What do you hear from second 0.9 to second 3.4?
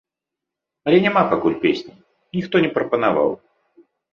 няма пакуль песні, ніхто не прапанаваў.